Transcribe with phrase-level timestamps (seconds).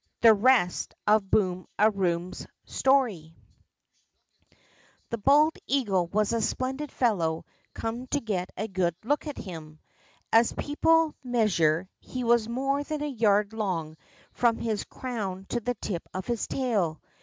[0.21, 3.35] THE REST Ot' BOOM A EOOm's STORY
[5.11, 9.37] HE bald eagle was a splendid fellow come L to get a good look at
[9.37, 9.77] him.
[10.33, 13.95] As people measure, he was more than a yard long
[14.31, 16.99] from his crown to the tip of his tail.